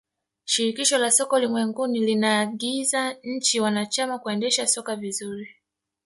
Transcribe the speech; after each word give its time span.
shirikisho 0.45 0.97
la 0.97 1.11
soka 1.11 1.35
ulimwenguni 1.35 1.99
linaagiza 1.99 3.13
nchi 3.23 3.59
wanachama 3.59 4.19
kuendesha 4.19 4.67
soka 4.67 4.95
vizuri 4.95 5.49